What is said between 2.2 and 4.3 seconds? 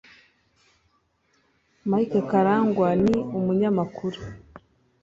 Karangwa ni umunyamakuru